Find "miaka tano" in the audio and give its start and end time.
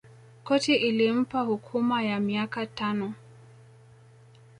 2.19-3.13